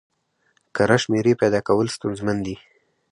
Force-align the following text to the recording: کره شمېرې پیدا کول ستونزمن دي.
کره 0.75 0.97
شمېرې 1.03 1.33
پیدا 1.41 1.59
کول 1.67 1.87
ستونزمن 1.95 2.37
دي. 2.45 2.55